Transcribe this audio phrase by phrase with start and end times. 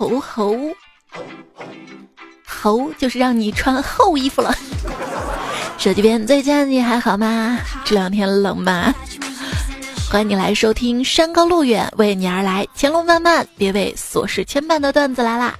[0.00, 0.56] 猴猴，
[2.46, 4.50] 猴就是让你穿厚衣服了。
[5.76, 7.58] 手机边最近你还好吗？
[7.84, 8.94] 这两天冷吗？
[10.10, 15.54] 欢迎你来收听山高路远为你而来，前路漫漫别为琐事牵绊的段子来啦！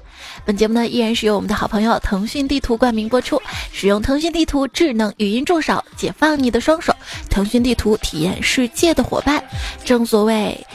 [0.47, 3.39] 本节目呢依然是由我们的好朋友腾讯地图冠名播出，
[3.73, 6.95] 使用腾讯地图智能语音助手，解放你的双手。
[7.29, 9.45] 腾讯地图体验世界的伙伴，
[9.85, 10.67] 正所谓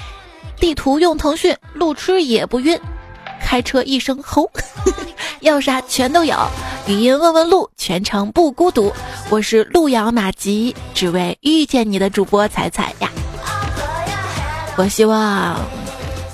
[0.59, 2.79] 地图用腾讯，路痴也不晕。
[3.45, 4.49] 开车一声吼，
[5.41, 6.35] 要啥全都有。
[6.87, 8.91] 语音问问路，全程不孤独。
[9.29, 13.09] 我是路遥马急，只为遇见你的主播彩彩呀。
[14.77, 15.57] 我希望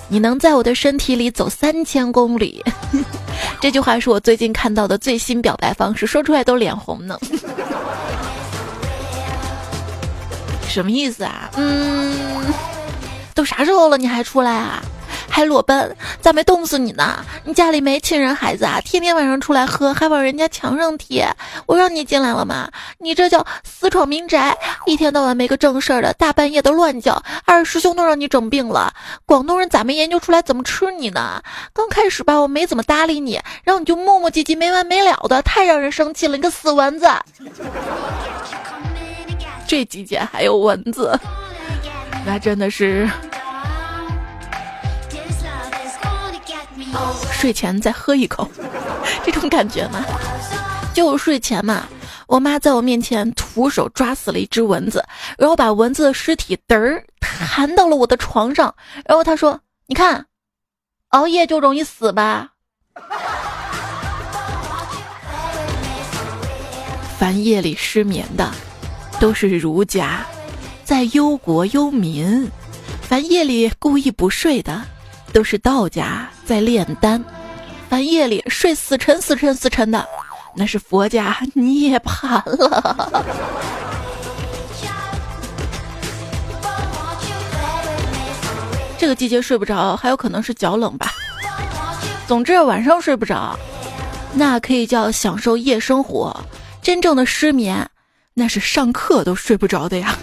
[0.08, 2.64] 你能在我的身体里走三千公里。
[3.60, 7.20] 这句话是我最近看到的最新表白方式，说出来都脸红呢。
[10.66, 11.52] 什么意思啊？
[11.58, 12.16] 嗯，
[13.36, 14.82] 都啥时候了，你还出来啊？
[15.32, 17.26] 还裸奔，咋没冻死你呢？
[17.46, 18.82] 你家里没亲人孩子啊？
[18.82, 21.28] 天天晚上出来喝，还往人家墙上贴。
[21.66, 22.70] 我让你进来了吗？
[23.00, 27.24] 你这叫私闯民宅，一天到晚没个正事儿的，大半夜的乱叫。
[27.46, 28.94] 二师兄都让你整病了。
[29.26, 31.42] 广东人咋没研究出来怎么吃你呢？
[31.74, 37.10] 刚开始吧，我没怎么搭理你，然后你就磨磨唧唧没完没了的，太让人生气了，你个死蚊子！
[39.66, 41.18] 这季节还有蚊子，
[42.26, 43.10] 那真的是。
[47.32, 48.50] 睡前再喝一口，
[49.26, 50.04] 这种感觉嘛，
[50.94, 51.88] 就睡前嘛。
[52.28, 55.04] 我妈在我面前徒手抓死了一只蚊子，
[55.38, 58.74] 然后把蚊子的尸体嘚儿弹到了我的床上，
[59.06, 60.26] 然后她说：“你看，
[61.10, 62.52] 熬夜就容易死吧。”
[67.20, 68.50] 凡夜里失眠的，
[69.20, 70.26] 都是儒家，
[70.86, 72.48] 在忧国忧民；
[73.02, 74.82] 凡夜里故意不睡的。
[75.34, 77.24] 都是道家在炼丹，
[77.90, 80.06] 半夜里睡死沉死沉死沉的，
[80.56, 83.26] 那是佛家涅槃了。
[88.98, 91.12] 这个季节睡不着，还有可能是脚冷吧。
[92.28, 93.58] 总之晚上睡不着，
[94.34, 96.40] 那可以叫享受夜生活。
[96.82, 97.90] 真正的失眠，
[98.34, 100.16] 那是上课都睡不着的呀。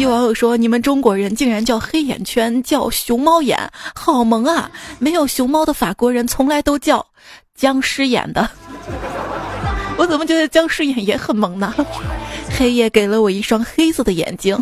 [0.00, 4.70] 有网友说：“你们中国人竟然叫黑眼圈叫熊猫眼，好萌啊！
[4.98, 7.04] 没有熊猫的法国人从来都叫
[7.54, 8.48] 僵尸眼的。
[9.98, 11.74] 我怎么觉得僵尸眼也很萌呢？
[12.58, 14.58] 黑夜给了我一双黑色的眼睛，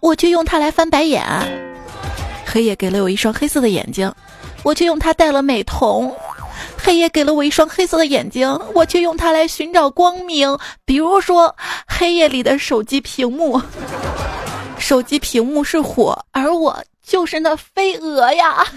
[0.00, 1.24] 我却用它来翻白眼。
[2.44, 4.12] 黑夜给了我一双黑色的眼睛，
[4.62, 6.12] 我却用它戴了美瞳。
[6.76, 10.58] 黑夜给了我一双黑色的眼睛，我却用它来寻找光明。
[10.84, 11.56] 比如说，
[11.88, 13.58] 黑夜里的手机屏幕。”
[14.78, 18.64] 手机屏幕是火，而我就是那飞蛾呀！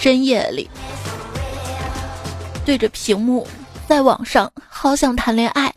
[0.00, 0.70] 深夜里，
[2.64, 3.46] 对着屏幕，
[3.88, 5.72] 在网上好想谈恋爱，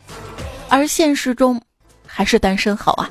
[0.68, 1.60] 而现实中
[2.06, 3.10] 还是单身好啊！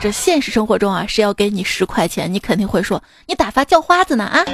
[0.00, 4.44] 这现实生活中啊，谁要给你十块钱，你肯定会说你打发叫花子呢啊！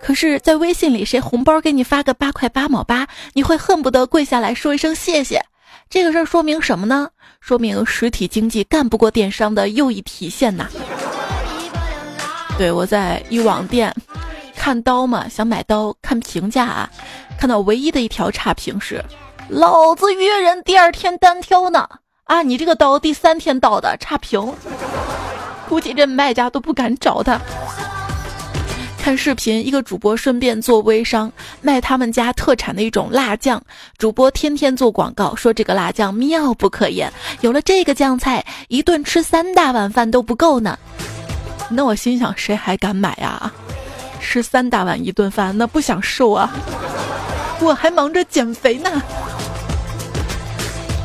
[0.00, 5.44] 可是，在微信里，谁红包给你发个八块八毛八，你会恨不得跪下来说一声谢谢。
[5.90, 7.10] 这个事儿说明什么呢？
[7.40, 10.68] 说明实体经济干不过电商的又一体现呐。
[12.56, 13.92] 对我在一网店
[14.54, 16.88] 看刀嘛，想买刀看评价啊，
[17.36, 19.04] 看到唯一的一条差评是：
[19.48, 21.88] 老子约人第二天单挑呢。
[22.24, 24.54] 啊，你这个刀第三天到的差评，
[25.68, 27.40] 估计这卖家都不敢找他。
[29.02, 33.60] 看视频，一个主播顺便做微商，卖他们家特产的一种辣酱。
[33.96, 40.78] 主播天天做广告，说这个辣酱妙不可言，有了这个酱菜，一顿吃三大碗饭都不够呢。
[41.70, 43.50] 那我心想，谁还敢买啊？
[44.20, 46.52] 吃三大碗一顿饭，那不想瘦啊？
[47.62, 49.02] 我还忙着减肥呢。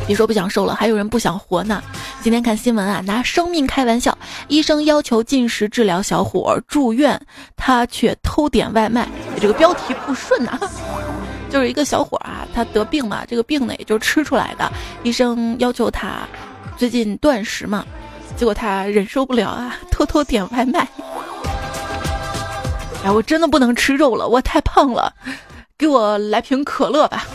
[0.07, 1.81] 别说不想瘦了，还有人不想活呢。
[2.21, 4.15] 今天看新闻啊，拿生命开玩笑，
[4.47, 7.19] 医生要求进食治疗小伙住院，
[7.55, 9.07] 他却偷点外卖。
[9.41, 10.59] 这个标题不顺呐，
[11.49, 14.71] 就是一个小伙啊，他得病嘛，这个病呢也就吃出来的。
[15.01, 16.19] 医生要求他
[16.77, 17.83] 最近断食嘛，
[18.35, 20.87] 结果他忍受不了啊，偷偷点外卖。
[23.03, 25.11] 哎，我真的不能吃肉了，我太胖了，
[25.79, 27.25] 给我来瓶可乐吧。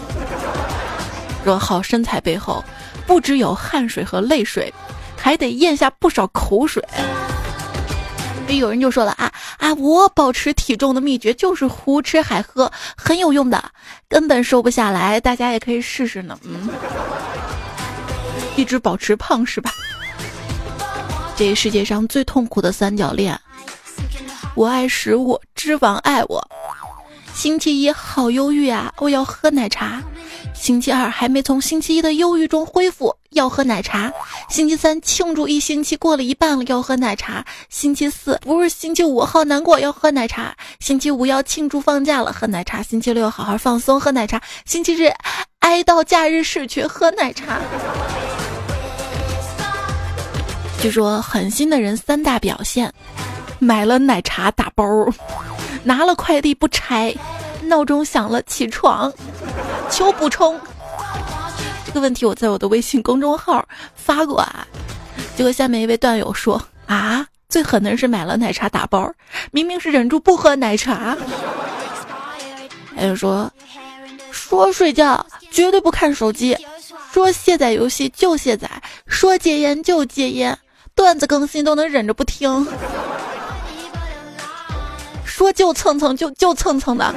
[1.44, 2.64] 说好身材背后。
[3.06, 4.72] 不只有汗水和泪水，
[5.16, 6.81] 还得咽下不少口水。
[8.48, 13.64] 有人就说了啊啊，我保持体重的秘诀就是胡吃海喝，很有用的，
[14.08, 15.20] 根本瘦不下来。
[15.20, 16.38] 大家也可以试试呢。
[16.44, 16.69] 嗯，
[18.56, 19.72] 一直保持胖是吧？
[21.37, 23.37] 这世界上最痛苦的三角恋，
[24.54, 26.46] 我爱食物，脂肪爱我。
[27.34, 30.00] 星期一好忧郁啊，我要喝奶茶。
[30.60, 34.12] 星期二还没从星期一的忧郁中恢复，要喝奶茶。
[34.50, 37.42] 星期三庆祝一星期过了一半了，要喝奶茶。
[37.70, 40.54] 星期四不是星期五好难过，要喝奶茶。
[40.78, 42.82] 星期五要庆祝放假了，喝奶茶。
[42.82, 44.38] 星期六好好放松，喝奶茶。
[44.66, 45.10] 星期日
[45.60, 47.58] 哀悼假日逝去，喝奶茶。
[50.82, 52.92] 据说狠心的人三大表现：
[53.60, 54.84] 买了奶茶打包，
[55.84, 57.14] 拿了快递不拆，
[57.62, 59.12] 闹钟响了起床。
[59.90, 60.58] 求补充，
[61.84, 63.64] 这个问题我在我的微信公众号
[63.94, 64.66] 发过啊，
[65.36, 69.12] 结果下面一位段友说啊，最狠的人是买了奶茶打包，
[69.50, 71.16] 明明是忍住不喝奶茶。
[72.96, 73.50] 还有说
[74.30, 76.56] 说睡觉绝对不看手机，
[77.12, 78.70] 说卸载游戏就卸载，
[79.06, 80.56] 说戒烟就戒烟，
[80.94, 82.66] 段子更新都能忍着不听，
[85.40, 87.14] 说就蹭蹭就就蹭蹭的。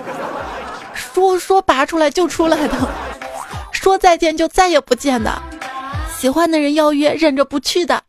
[0.96, 2.90] 说说拔出来就出来的，
[3.74, 5.42] 说再见就再也不见的，
[6.18, 8.02] 喜欢的人邀约忍着不去的，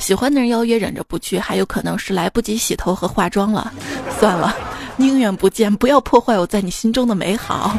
[0.00, 3.72] 喜欢的人邀约忍着不去，还有可能是来不及洗头和化妆了。
[4.18, 4.52] 算了，
[4.96, 7.72] 宁愿不见，不要破坏我在你心中的美好。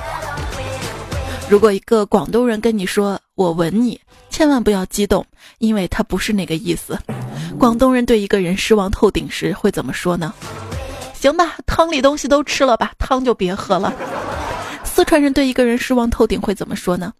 [1.50, 4.00] 如果一个广东人跟你说我吻你，
[4.30, 5.26] 千万不要激动，
[5.64, 7.00] 因为他不是那个意思。
[7.58, 10.34] 广东人对一个人失望透顶时会怎么说呢？
[11.14, 13.94] 行吧，汤里东西都吃了吧，汤就别喝了。
[14.84, 17.14] 四川人对一个人失望透顶会怎么说呢？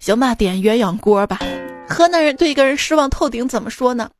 [0.00, 1.38] 行吧，点鸳鸯锅吧。
[1.88, 4.10] 河南人对一个人失望透顶怎么说呢？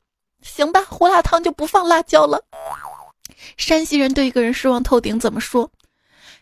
[0.43, 2.41] 行吧，胡辣汤就不放辣椒了。
[3.57, 5.69] 山西人对一个人失望透顶怎么说？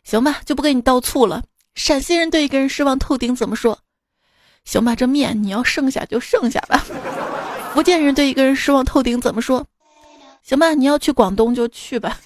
[0.04, 1.42] 行吧，就不给你倒醋了。
[1.74, 3.78] 陕西人对一个人失望透顶怎么说？
[4.70, 6.86] 行吧，这面你要剩下就剩下吧。
[7.74, 9.66] 福建人对一个人失望透顶怎么说？
[10.44, 12.16] 行吧，你要去广东就去吧。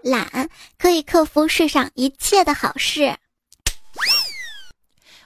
[0.00, 0.48] 懒
[0.78, 3.16] 可以克服世上一切的好事。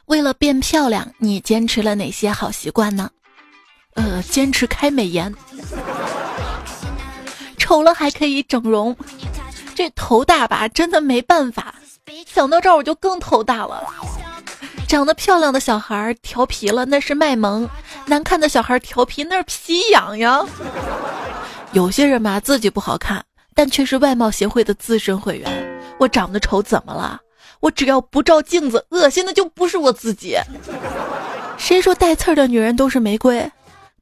[0.06, 3.10] 为了变漂亮，你坚持了哪些好习惯呢？
[3.92, 5.34] 呃，坚持开美颜。
[7.58, 8.96] 丑了还可以整容。
[9.74, 11.74] 这头大吧，真的没办法。
[12.26, 13.94] 想到这儿我就更头大了。
[14.92, 17.66] 长得漂亮的小孩调皮了，那是卖萌；
[18.04, 20.46] 难看的小孩调皮，那是皮痒痒。
[21.72, 23.24] 有些人吧，自己不好看，
[23.54, 25.80] 但却是外貌协会的资深会员。
[25.98, 27.18] 我长得丑怎么了？
[27.60, 30.36] 我只要不照镜子，恶心的就不是我自己。
[31.56, 33.50] 谁说带刺儿的女人都是玫瑰？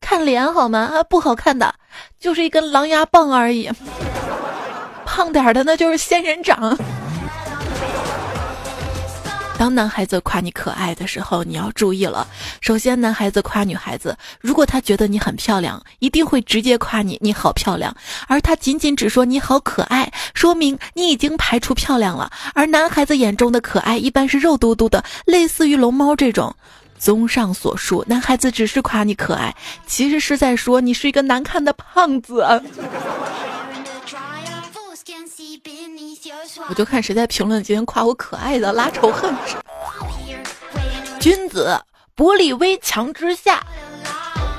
[0.01, 0.91] 看脸好吗？
[0.93, 1.73] 啊，不好看的，
[2.19, 3.71] 就是一根狼牙棒而已。
[5.07, 6.77] 胖点的那就是仙人掌。
[9.61, 12.27] 当男孩子夸你可爱的时候，你要注意了。
[12.63, 17.93] 首先，男孩子夸女孩子，如果他觉得你很漂亮，一定会直接夸你你好漂亮；
[18.27, 22.33] 而他仅仅只说你好可爱，说明你已经排除漂亮了。
[22.55, 26.57] 而男孩子眼中的可爱，一般是肉嘟嘟的，类似于龙猫这种。
[26.99, 29.55] 综上所述，男孩子只是夸你可爱，
[29.87, 32.47] 其实是在说你是一个难看的胖子。
[36.69, 39.35] 我就看谁在评论今天夸我可爱的，拉仇恨。
[41.21, 41.79] 君子
[42.15, 43.63] 薄礼危墙之下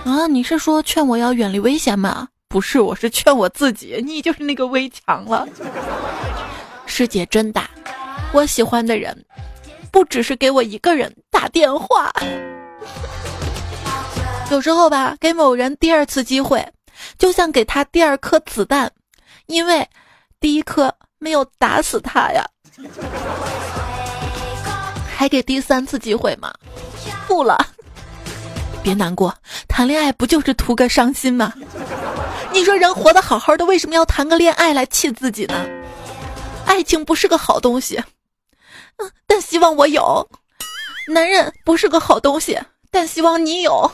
[0.05, 0.27] 啊！
[0.27, 2.27] 你是说劝我要远离危险吗？
[2.47, 5.47] 不是，我是劝我自己，你就是那个危墙了。
[6.85, 7.69] 世界真大，
[8.31, 9.25] 我喜欢的人
[9.91, 12.11] 不只是给我一个人打电话。
[14.49, 16.67] 有时候吧，给某人第二次机会，
[17.17, 18.91] 就像给他第二颗子弹，
[19.47, 19.87] 因为
[20.39, 20.93] 第一颗。
[21.21, 22.43] 没有打死他呀，
[25.15, 26.51] 还给第三次机会吗？
[27.27, 27.55] 不了，
[28.81, 29.31] 别难过，
[29.67, 31.53] 谈恋爱不就是图个伤心吗？
[32.51, 35.63] 你说人活得好好的，为什么要谈个恋爱来气自己呢？
[36.65, 38.03] 爱情不是个好东西，
[38.97, 40.27] 嗯，但希望我有。
[41.07, 42.59] 男人不是个好东西，
[42.89, 43.91] 但希望你有。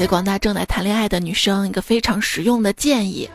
[0.00, 3.28] 给广大正在谈恋爱的女生一个非常实用的建议：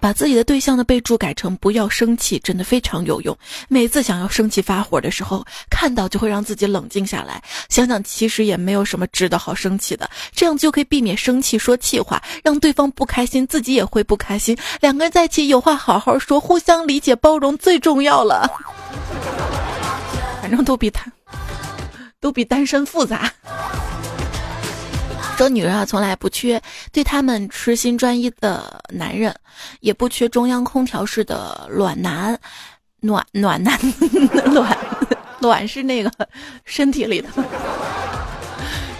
[0.00, 3.38] 把自己的对象的备注改成“不要生气”，真的非常有用。
[3.68, 14.58] 每次想要生气发火的时候，看到就会让自己冷静下来，想想其实也没有什么值得好生气的，这样就可以避免生气说气话，让对方不开心，自己也会不开心。
[14.80, 18.50] 两个人在一起有话好好说，互相理解包容最重要了。
[20.42, 21.12] 反正都比他，
[22.18, 23.32] 都比单身复杂。
[25.38, 29.32] 说女人啊，从来不缺对他们痴心专一的男人，
[29.78, 32.36] 也不缺中央空调式的暖男，
[32.98, 33.78] 暖暖男，
[34.52, 34.76] 暖
[35.38, 36.10] 暖是那个
[36.64, 37.28] 身体里的。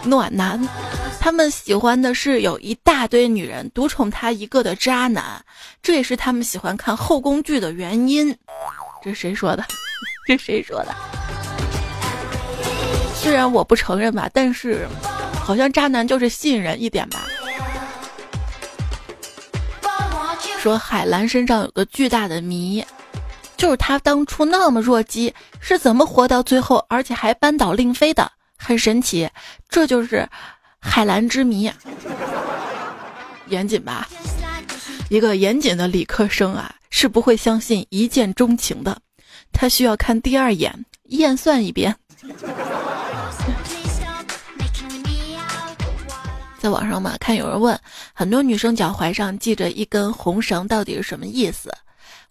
[0.04, 0.64] 暖男，
[1.18, 5.44] 他们喜欢的是有一大堆女人独宠他一个的渣男，
[5.82, 8.32] 这也是他们喜欢看后宫剧的原因。
[9.02, 9.64] 这谁说的？
[10.24, 10.94] 这谁说的？
[13.16, 14.86] 虽然我不承认吧，但是
[15.48, 17.26] 好像渣男就是吸引人一点吧。
[20.58, 22.84] 说海兰身上有个巨大的谜，
[23.56, 28.30] 就是他当初那么弱鸡，是怎么活到最后，而且还扳倒令妃的？
[28.58, 29.26] 很神奇，
[29.70, 30.28] 这就是
[30.80, 31.72] 海兰之谜。
[33.48, 34.06] 严谨吧？
[35.08, 39.00] 一个严谨的理科生啊，是不会相信一见钟情的，
[39.50, 41.96] 他需要看第二眼，验算一遍。
[46.58, 47.78] 在网上嘛，看有人问
[48.12, 51.72] 很多女生脚踝上系着一根红绳，到底是什么意思？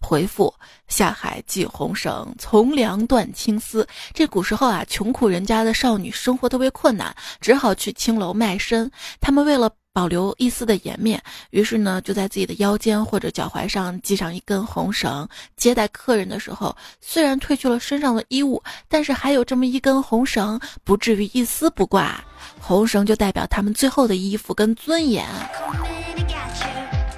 [0.00, 0.54] 回复：
[0.86, 3.84] 下海系红绳，从良断青丝。
[4.12, 8.88] 这古时候啊，穷苦人家的少女生活特别困难，只好去青楼卖身。
[9.20, 9.68] 他们为了
[9.98, 15.28] 保留一丝的颜面，于是呢，就在自己的腰间或者脚踝上系上一根红绳。
[15.56, 22.22] 接待客人的时候，虽然褪去了身上的衣物，但是还有这么一根红绳，不至于一丝不挂。
[22.60, 25.26] 红绳就代表他们最后的衣服跟尊严。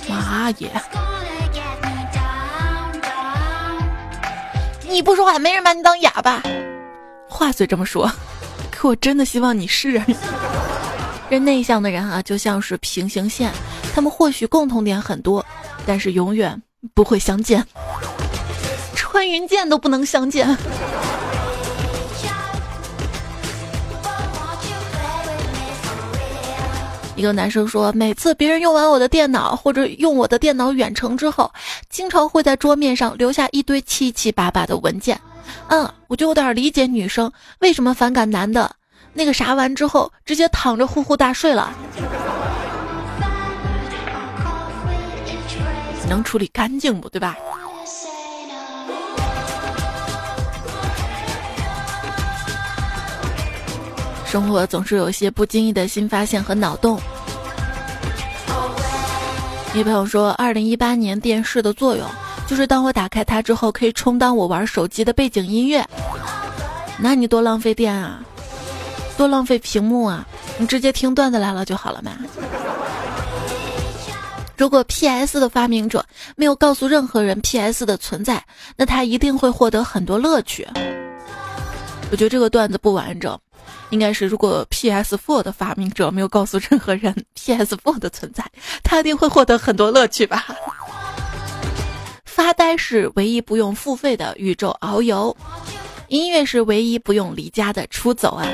[0.08, 0.70] 妈耶！
[4.88, 6.42] 你不说话，没人把你当哑巴。
[7.28, 8.10] 话虽这么说，
[8.70, 10.02] 可我真的希望你是。
[11.30, 13.52] 这内向的人啊，就像是平行线，
[13.94, 15.46] 他们或许共同点很多，
[15.86, 16.60] 但是永远
[16.92, 17.64] 不会相见。
[18.96, 20.48] 穿云箭都不能相见。
[27.14, 31.52] 一个男生说，每次别人用完我的电脑或者用我的电脑远程之后，
[31.88, 35.20] 经常会在桌面上留下一堆七七八八的文件。
[35.68, 38.68] 嗯，我就有点理解女生为什么反感男的。
[39.12, 41.72] 那个啥完之后，直接躺着呼呼大睡了。
[46.08, 47.36] 能处理干净不对吧？
[54.26, 57.00] 生活总是有些不经意的新发现和脑洞。
[59.74, 62.04] 一朋友说，二零一八年电视的作用
[62.46, 65.84] 就是当我打开它之后，可以充当我玩手机的背景音乐。
[66.98, 68.20] 那你多浪费电啊！
[69.20, 70.26] 多浪费屏幕啊！
[70.56, 72.16] 你直接听段子来了就好了嘛。
[74.56, 75.38] 如果 P.S.
[75.38, 76.02] 的发明者
[76.36, 77.84] 没有告诉任何人 P.S.
[77.84, 78.42] 的存在，
[78.76, 80.66] 那他一定会获得很多乐趣。
[82.10, 83.38] 我觉得这个段子不完整，
[83.90, 88.42] 应该是如果 P.S.Four 的发明者没有告诉任何人 P.S.Four 的存在，
[88.82, 90.46] 他一定会获得很多乐趣吧。
[92.24, 95.36] 发呆是唯一不用付费的宇宙遨游，
[96.08, 98.48] 音乐是唯一不用离家的出走啊。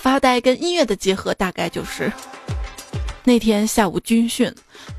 [0.00, 2.10] 发呆跟音乐的结合，大概就是
[3.22, 4.50] 那天下午军训，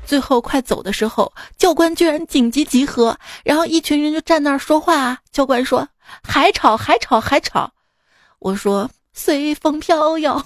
[0.06, 5.18] 最后快走的时候，教官居然紧急集合，然后一群人就站那儿说话。
[5.32, 5.86] 教官说
[6.22, 7.68] ：“还吵，还吵，还吵。”
[8.38, 10.40] 我说：“随风飘摇。”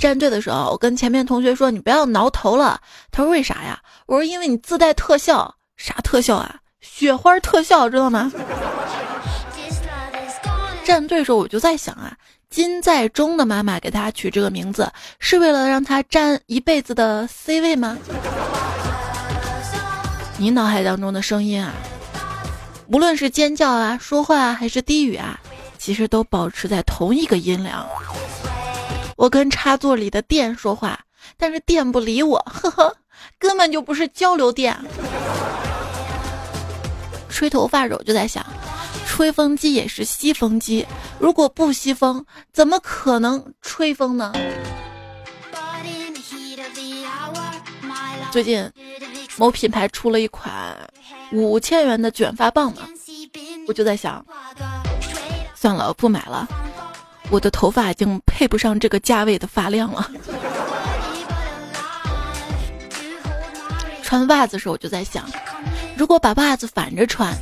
[0.00, 2.80] 站队的时候，我跟前面同学说：“你不要挠头了。”
[3.12, 6.56] 他说：“为啥呀？”我说：“因为你自带特效，啥特效啊？
[6.80, 8.32] 雪花特效，知道吗？”
[10.84, 12.14] 站队时候我就在想啊，
[12.50, 17.96] 金在中的妈妈给他取这个名字，是为了让他占一辈子的 C 位吗？
[20.36, 21.72] 你脑海当中的声音啊，
[22.88, 25.40] 无论是尖叫啊、说话啊，还是低语啊，
[25.78, 27.86] 其实都保持在同一个音量。
[29.16, 31.00] 我跟插座里的电说话，
[31.38, 32.96] 但是电不理我，呵呵，
[33.38, 34.76] 根本就不是交流电。
[37.30, 38.44] 吹头发时我就在想。
[39.06, 40.84] 吹风机也是吸风机，
[41.18, 44.32] 如果不吸风，怎么可能吹风呢？
[48.32, 48.68] 最近
[49.36, 50.76] 某品牌出了一款
[51.30, 52.82] 五千元的卷发棒嘛，
[53.68, 54.24] 我就在想，
[55.54, 56.48] 算了，不买了，
[57.30, 60.10] 我的头发已经配不上这个价位的发量了。
[64.02, 65.24] 穿袜子时候我就在想，
[65.96, 67.32] 如果把袜子反着穿。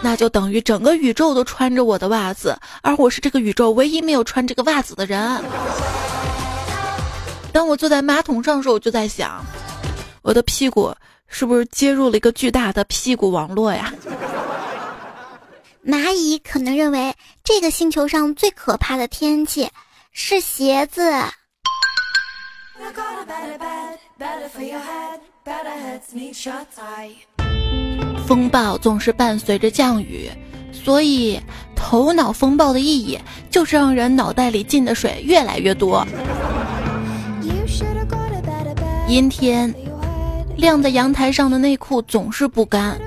[0.00, 5.42] 那就等于整个宇宙都穿着我的袜子，而我是这个宇宙唯一没有穿这个袜子的人。
[7.52, 9.44] 当我坐在马桶上时，我就在想，
[10.22, 10.94] 我的屁股
[11.26, 13.92] 是不是接入了一个巨大的屁股网络呀？
[15.84, 19.68] 蚂蚁可能认为这个星球上最可怕的天气
[20.12, 21.02] 是鞋子。
[28.28, 30.28] 风暴总是伴随着降雨，
[30.70, 31.40] 所以
[31.74, 33.18] 头脑风暴的意义
[33.48, 36.06] 就是让人脑袋里进的水越来越多。
[39.08, 39.74] 阴天，
[40.58, 42.98] 晾在阳台上的内裤总是不干，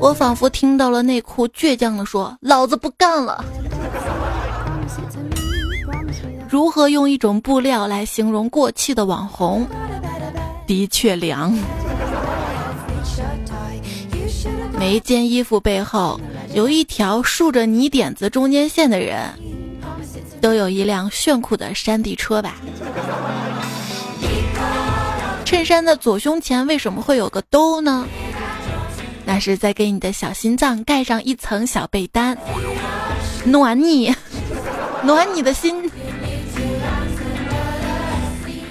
[0.00, 3.44] 我仿佛听到了内裤倔强地说：“老子不干了。”
[6.48, 9.66] 如何用一种布料来形容过气的网红？
[10.66, 11.54] 的确凉。
[14.78, 16.20] 每一件衣服背后
[16.54, 19.28] 有一条竖着泥点子中间线的人，
[20.40, 22.56] 都有一辆炫酷的山地车吧？
[25.44, 28.06] 衬衫的左胸前为什么会有个兜呢？
[29.24, 32.36] 那是在给你的小心脏盖上一层小被单，
[33.44, 34.12] 暖你，
[35.04, 35.90] 暖你的心。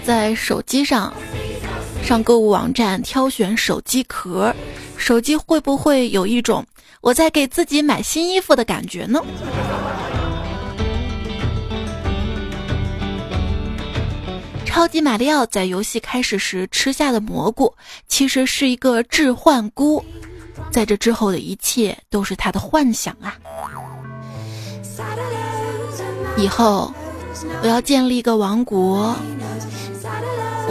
[0.04, 1.14] 在手机上
[2.04, 4.54] 上购物网站挑选手机壳，
[4.98, 6.66] 手机会不会有一种
[7.00, 9.22] 我在给自己买新衣服的感觉呢？
[14.66, 17.74] 超级马里奥在游戏开始时吃下的蘑菇，
[18.08, 20.04] 其实是一个置换菇，
[20.72, 23.38] 在这之后的一切都是他的幻想啊！
[26.38, 26.94] 以后
[27.62, 29.16] 我要建立一个王国。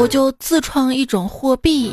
[0.01, 1.93] 我就自创一种货币，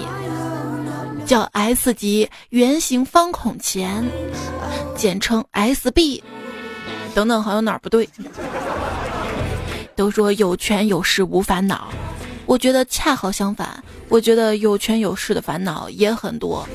[1.25, 4.09] 叫 S 级圆形方孔钱，
[4.95, 6.23] 简称 SB。
[7.13, 8.07] 等等，好像哪儿不对。
[9.93, 11.89] 都说有权有势无烦恼，
[12.45, 13.83] 我觉得恰好相反。
[14.07, 16.65] 我觉得有权有势的烦恼也很多。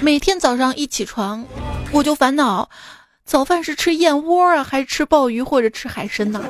[0.00, 1.44] 每天早上一起床，
[1.90, 2.70] 我就烦恼，
[3.24, 6.40] 早饭是吃燕窝啊，还是吃鲍鱼或者吃海参呢？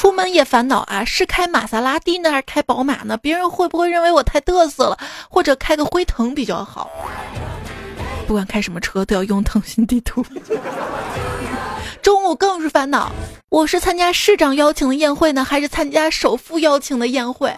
[0.00, 3.18] 出门也烦恼啊，是开玛莎拉蒂呢，还是开宝马呢？
[3.18, 4.96] 别人会不会认为我太嘚瑟了？
[5.28, 6.90] 或者开个辉腾比较好？
[8.26, 10.24] 不管开什么车，都要用腾讯地图。
[12.00, 13.12] 中午更是烦恼，
[13.50, 17.54] 我是参加市长邀请的宴会呢，还是参加首富邀请的宴会？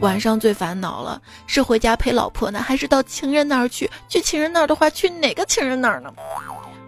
[0.00, 3.88] 晚上最烦恼了，是回家陪老婆呢，还是到情人那儿去？
[4.08, 6.12] 去情人那儿的话，去哪个情人那儿呢？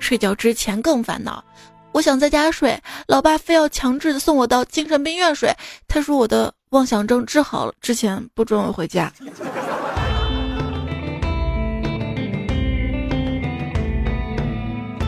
[0.01, 1.45] 睡觉之前更烦恼。
[1.95, 2.77] 我想在家睡，
[3.07, 5.55] 老爸非要强制的送我到精神病院睡。
[5.87, 9.13] 他说我的妄想症治好了，之前不准我回家。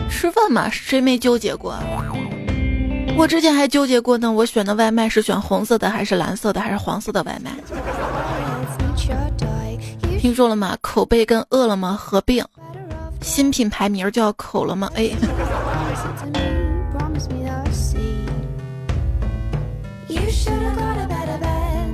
[0.09, 1.75] 吃饭嘛，谁没纠结过？
[3.17, 7.51] 我之前还纠结过呢，我选的外卖是选红色的，还是蓝色的，还是黄色的外卖？
[10.21, 10.77] 听说了吗？
[10.79, 12.45] 口碑跟饿了么合并，
[13.21, 14.89] 新品牌名叫口了吗？
[14.95, 15.11] 哎。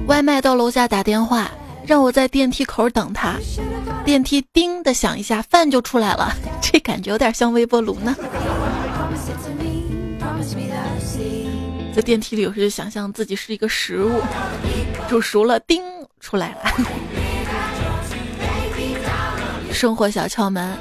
[0.05, 1.49] 外卖到楼下打电话，
[1.85, 3.37] 让我在电梯口等他。
[4.03, 6.33] 电梯叮的响一下，饭就出来了。
[6.61, 8.15] 这感觉有点像微波炉呢。
[11.95, 14.19] 在电梯里，有时就想象自己是一个食物，
[15.07, 15.81] 煮熟了，叮
[16.19, 16.59] 出来了。
[19.71, 20.77] 生活小窍门，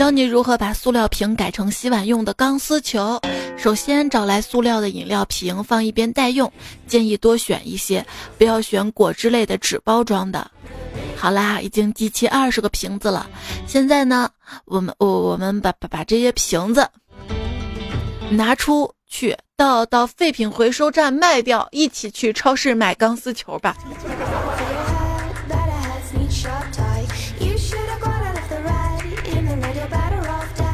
[0.00, 3.20] 教你如何把塑料瓶改成洗碗用的钢丝球。
[3.58, 6.50] 首先找来塑料的饮料瓶放一边待用，
[6.86, 8.02] 建议多选一些，
[8.38, 10.50] 不要选果汁类的纸包装的。
[11.18, 13.28] 好啦，已经集齐二十个瓶子了。
[13.66, 14.30] 现在呢，
[14.64, 16.88] 我们我我们把把把这些瓶子
[18.30, 23.76] 拿出去，到到废品回收站卖掉，一起去超市买钢丝球吧。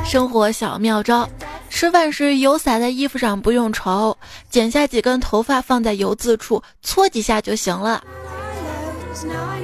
[0.06, 1.28] 生活小妙招。
[1.68, 4.16] 吃饭时油洒在衣服上不用愁，
[4.48, 8.02] 剪下几根头发放在油渍处搓几下就行了。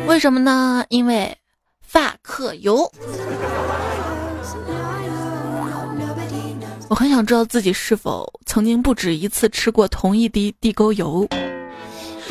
[0.06, 0.84] 为什么呢？
[0.88, 1.34] 因为
[1.80, 2.90] 发克油。
[6.88, 11.26] 我很想知道自己是否曾经不止一次吃过同一滴地沟油。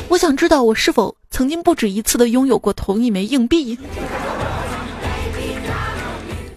[0.09, 3.79] 我想知道我是否曾经不止一次的拥有过同一枚硬币。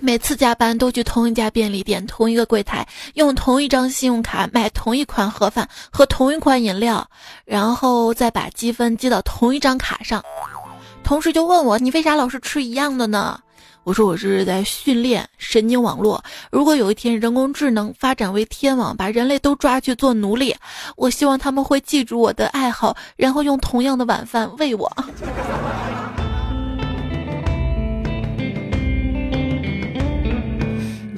[0.04, 7.08] 每次加班都去同一家便利店，同一个柜台，用同一张信用卡买同一款盒饭和同一款饮料，
[7.46, 10.22] 然后再把积分积到同一张卡上。
[11.02, 13.40] 同事就问我：“你为啥老是吃一样的呢？”
[13.82, 16.22] 我说：“我是在训练神经网络。
[16.50, 20.54] 如果有一天人工智能发展为天网，把人类都抓去做奴隶，
[20.96, 24.90] 我希望他们会记住我的爱好，然后用同样的晚饭喂我。”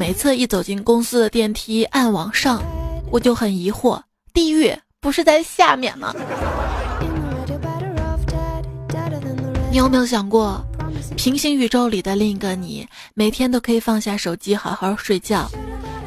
[0.07, 2.63] 每次一走进公司的电梯按往上，
[3.11, 4.01] 我就很疑惑：
[4.33, 6.15] 地狱不是在下面吗？
[9.69, 10.65] 你有没有想过，
[11.17, 15.51] 平行宇宙里的另一个你，每天都可以放下手机好好睡觉，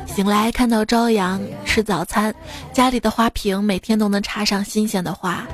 [0.08, 2.34] 醒来看到朝阳，吃早餐，
[2.72, 5.46] 家里的花瓶每天都能插上新鲜的花。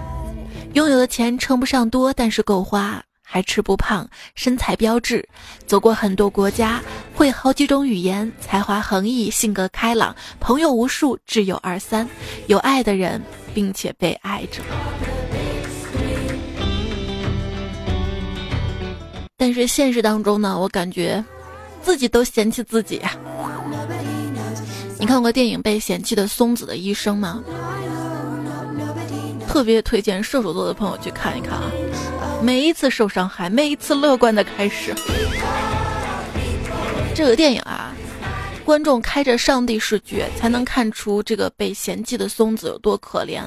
[0.74, 5.28] 拥有的钱称不上多，但是够花，还吃不胖，身材标致，
[5.66, 6.82] 走过很多国家，
[7.14, 12.08] 会好几种语言，才华横溢，性格开朗，朋友无数，挚友二三，
[12.48, 13.22] 有爱的人，
[13.54, 14.62] 并且被爱着。
[19.36, 21.24] 但是现实当中呢，我感觉
[21.82, 23.02] 自己都嫌弃自己。
[24.98, 27.44] 你看过电影《被嫌弃的松子的一生》吗？
[29.48, 31.72] 特别推荐射手座的朋友去看一看啊！
[32.46, 34.94] 每一次受伤害，每一次乐观的开始。
[37.16, 37.92] 这个电影啊，
[38.64, 43.42] 观众开着上帝视觉，才能看出这个被嫌弃的松子有多可怜。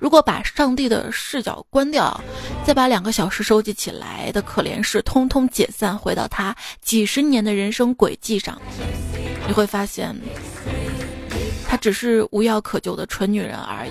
[0.00, 2.20] 如果把上帝的视角关掉，
[2.66, 8.60] 再把两个小时收集起来的可怜事通通解散，回到他几十年的人生轨迹上，
[9.46, 10.12] 你会发现，
[11.68, 13.90] 她只是无药可救的蠢女人而已。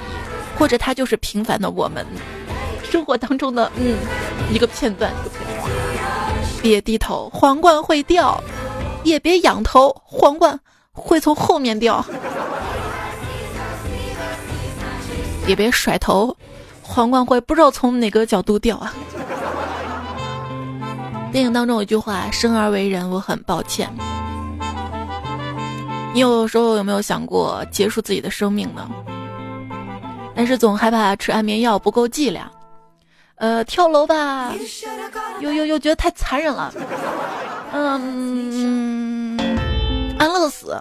[0.57, 2.05] 或者他就是平凡的我们，
[2.89, 3.97] 生活当中的嗯
[4.51, 5.11] 一个片段。
[6.61, 8.37] 别低头，皇冠会掉；
[9.03, 10.59] 也别仰头，皇冠
[10.91, 12.03] 会从后面掉；
[15.47, 16.35] 也别甩头，
[16.81, 18.93] 皇冠会不知道从哪个角度掉啊。
[21.31, 23.89] 电影当中有一句话：“生而为人，我很抱歉。”
[26.11, 28.89] 你有时候有没有想过结束自己的生命呢？
[30.35, 32.51] 但是总害怕吃安眠药不够剂量，
[33.39, 34.53] 呃，跳楼吧，
[35.39, 36.73] 又又又觉得太残忍了，
[37.71, 39.37] 嗯，
[40.19, 40.77] 安乐死，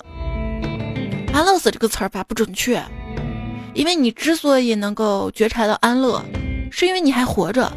[1.32, 2.82] 安乐死这个词儿吧不准确，
[3.74, 6.20] 因为你之所以能够觉察到安乐，
[6.72, 7.72] 是因为你还活着，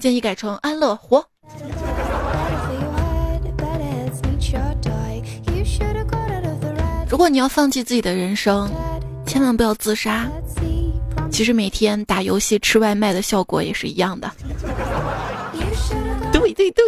[0.00, 1.22] 建议改成安乐活。
[7.06, 8.70] 如果你要放弃自己的人生，
[9.26, 10.26] 千万不要自杀。
[11.36, 14.32] 其实每天打游戏、吃外卖的效果也是一样的。
[16.32, 16.82] 对对对，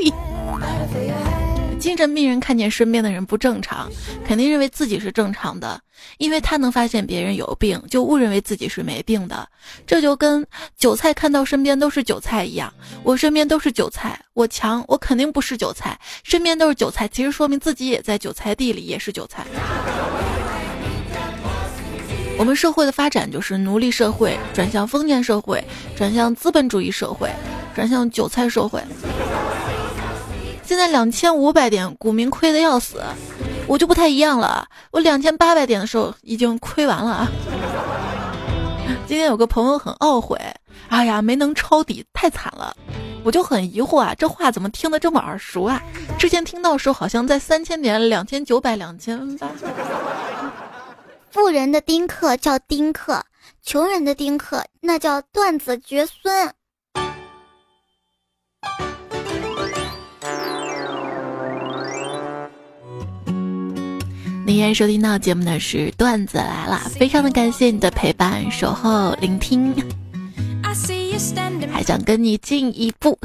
[1.79, 3.91] 精神病人看见身边的人不正常，
[4.25, 5.79] 肯定认为自己是正常的，
[6.17, 9.47] 因为他能发现别人有病，就误认为自己是没病的。
[9.87, 10.47] 这就跟
[10.79, 16.01] 韭菜看到身边都是韭菜一样，我身边都是韭菜，我强，我肯定不是韭菜。
[16.23, 19.45] 身边都是韭菜，其实说明自己也在韭菜地里，也是韭菜。
[22.39, 25.63] 我们社会的发展就是奴隶社会转向封建社会，
[25.97, 27.29] 转向资本主义社会，
[27.75, 28.81] 转向韭菜社会。
[30.63, 33.03] 现在两千五百点，股民亏的要死，
[33.67, 34.65] 我就不太一样了。
[34.93, 37.29] 我两千八百点的时候已经亏完了啊。
[39.05, 40.39] 今天有个朋友很懊悔，
[40.91, 42.73] 哎呀，没能抄底，太惨了。
[43.25, 45.83] 我就很疑惑啊，这话怎么听得这么耳熟啊？
[46.17, 49.49] 之前听到时候好像在三千点，两千九百，两千八。
[51.31, 53.23] 富人的丁克叫丁克，
[53.63, 56.53] 穷人的丁克那叫断子绝孙。
[64.47, 69.75] 您现在收听到节目的是段子来了，非常的感谢你的陪伴、守候、聆听，
[71.71, 73.19] 还想跟你进一步，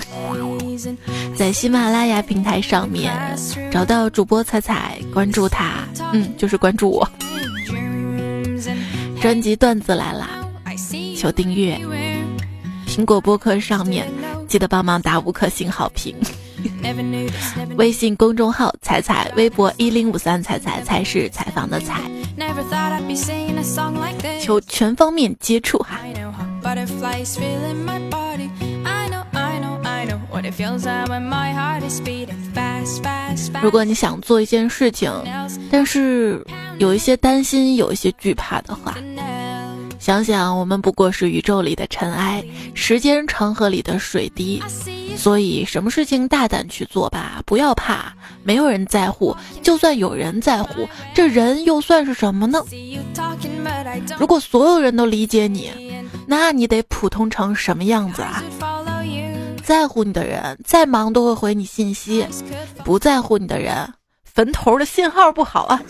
[1.38, 3.14] 在喜马拉雅平台上面
[3.72, 7.10] 找到主播彩彩，关注他，嗯，就是关注我。
[9.24, 10.28] 专辑段子来啦，
[11.16, 11.80] 求订阅。
[12.86, 14.06] 苹果播客上面
[14.50, 16.14] 记得帮忙打五颗星好评。
[17.78, 22.02] 微信公众号彩彩，微博一零五三彩彩，才是采访的采。
[24.42, 26.02] 求全方面接触哈。
[33.62, 35.12] 如果你想做一件事情，
[35.72, 36.46] 但是
[36.80, 38.96] 有一些担心，有一些惧怕的话，
[40.00, 44.62] 想想我们不过是宇宙里的尘埃，时间长河里的水滴，
[45.16, 52.62] 所以什么事情大胆去做吧，不要怕，没有人在乎，就算有人在乎，这人又算是什么呢？
[54.20, 55.72] 如果所有人都理解你，
[56.28, 58.44] 那你得普通成什么样子啊？
[59.64, 62.26] 在乎你的人，再忙都会回你信息；
[62.84, 63.94] 不在乎你的人，
[64.26, 65.82] 坟头的信号不好啊。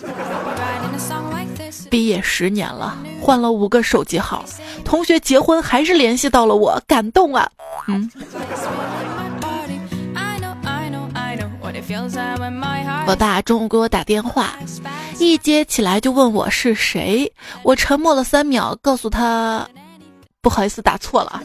[1.90, 4.46] 毕业十年了，换了五个手机号，
[4.86, 7.50] 同学结婚还是联系到了我，感动啊。
[7.88, 8.10] 嗯。
[13.06, 14.54] 我爸中午给我打电话，
[15.20, 17.32] 一接起来就问我是谁，
[17.64, 19.68] 我沉默了三秒，告诉他，
[20.42, 21.42] 不好意思，打错了。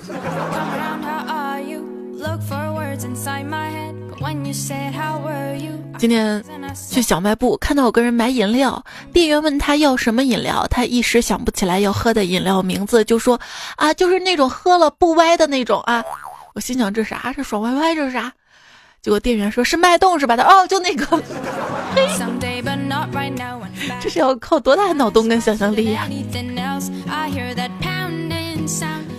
[5.98, 6.42] 今天
[6.90, 13.40] 去小卖部看到有个人买饮料，店员问他要什么饮料，他一时想不起来要喝的饮料名字，就说
[13.76, 16.04] 啊，就是那种喝了不歪的那种啊。
[16.54, 17.32] 我心想这啥？
[17.36, 17.94] 这爽歪歪？
[17.94, 18.32] 这是啥？
[19.00, 20.36] 结果店员说是脉动是吧？
[20.36, 21.22] 他哦，就那个。
[24.00, 26.08] 这是要靠多大的脑洞跟想象力呀？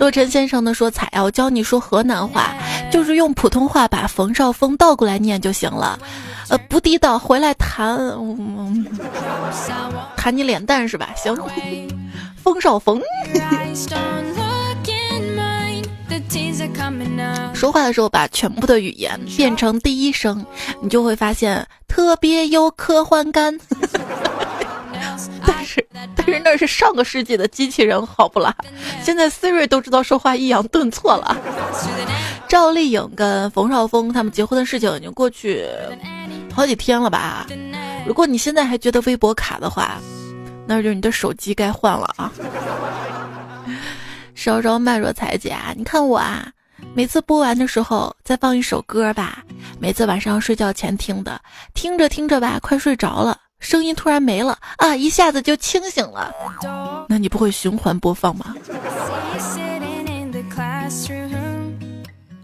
[0.00, 2.54] 洛尘先生呢说：“彩啊，我教你说河南话，
[2.90, 5.98] 就是用普通话把冯绍峰倒过来念就行了。
[6.48, 7.98] 呃，不地道，回来弹，
[10.16, 11.10] 弹你脸蛋是吧？
[11.14, 11.36] 行，
[12.42, 12.98] 冯绍峰。”
[17.52, 20.42] 说话的时候，把全部的语言变成第一声，
[20.80, 23.54] 你就会发现特别有科幻感。
[25.46, 28.54] 但是，但是那是上个世纪的机器人，好不啦？
[29.02, 31.36] 现在 Siri 都知道说话抑扬顿挫了。
[32.48, 35.66] 赵丽颖跟冯绍峰他们结婚的事情已经过去
[36.52, 37.46] 好几天了吧？
[38.06, 40.00] 如果你现在还觉得微博卡的话，
[40.66, 42.32] 那就是你的手机该换了啊。
[44.34, 46.48] 稍稍慢若彩姐啊，你看我啊，
[46.94, 49.44] 每次播完的时候再放一首歌吧，
[49.78, 51.40] 每次晚上睡觉前听的，
[51.74, 56.34] 听着听着吧，快睡着了，声音突然没了啊，一下子就清醒了。
[57.08, 58.56] 那你不会循环播放吗？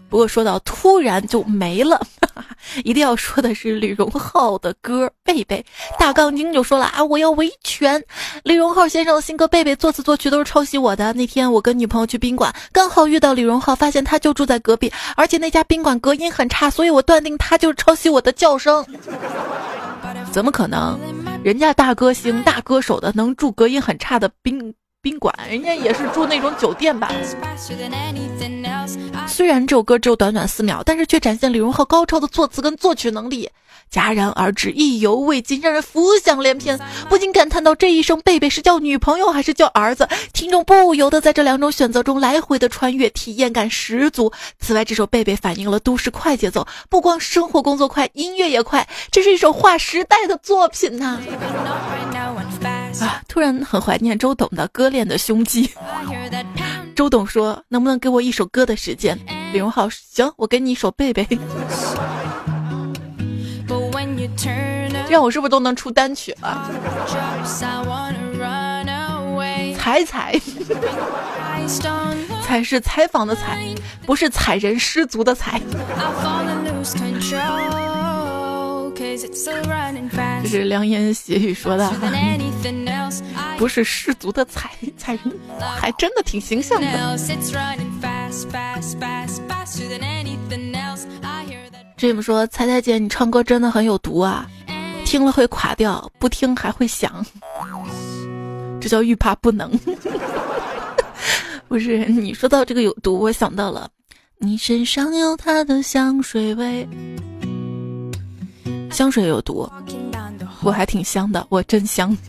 [0.09, 1.99] 不过说到突然就没了。
[2.83, 5.65] 一定要说的是李荣浩的歌《贝贝》，
[5.99, 8.01] 大杠精就说了啊，我要维权。
[8.43, 11.11] 李荣浩先生的新歌《贝贝》作词作曲都是抄袭我的。
[11.13, 18.85] 那天我跟女朋友去宾馆，刚好遇到李荣浩，发现他就住在隔壁，而且那家宾馆隔音很差，所以我断定他就是抄袭我的叫声。
[20.37, 20.99] 怎么可能？
[21.43, 24.71] 人家大歌星、大歌手的能住隔音很差的宾？
[25.01, 27.11] 宾馆，人家也是住那种酒店吧。
[29.25, 33.49] 虽然这首歌只有短短四秒，但是却展现李荣浩高超的作词跟作曲能力，
[33.91, 36.79] 戛然而止，意犹未尽，让人浮想联翩。
[37.09, 40.07] 不禁感叹到这一声贝贝是叫女朋友还是叫儿子？
[40.33, 44.31] 听众不由得在这两种选择中来回的穿越，体验感十足。
[44.59, 51.19] 此外，这首贝贝反映了都市快节奏，不光生活工作快，音乐也快，这是一首划时代的作品呐。
[52.99, 53.21] 啊！
[53.27, 55.69] 突然很怀念周董的割裂的胸肌。
[56.95, 59.17] 周董说：“能不能给我一首歌的时间？”
[59.53, 61.23] 李荣浩：“行，我给你一首《贝贝》。”
[65.07, 66.69] 这样我是不是都能出单曲了？
[69.77, 70.33] 采采，
[72.45, 73.57] 采是采访的采，
[74.05, 75.61] 不是采人失足的采。
[80.43, 81.89] 这是良言邪语说的，
[83.57, 85.21] 不是失足的踩踩人，
[85.79, 86.87] 还真的挺形象的。
[91.97, 94.47] Jim 说，猜猜姐，你唱歌真的很有毒啊，
[95.03, 97.25] 听了会垮掉，不听还会想，
[98.79, 99.71] 这叫欲罢不能。
[101.67, 103.89] 不是你说到这个有毒，我想到了，
[104.37, 106.87] 你身上有他的香水味。
[108.91, 109.69] 香水有毒，
[110.67, 112.15] 我还挺香的，我真香。